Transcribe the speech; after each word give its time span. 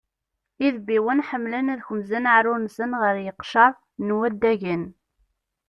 Idebbiwen 0.65 1.25
ḥemmlen 1.27 1.71
ad 1.73 1.81
kemzen 1.87 2.29
aεrur-nsen 2.31 2.91
ɣer 3.01 3.15
yiqcer 3.25 3.73
n 4.07 4.15
waddagen. 4.17 4.83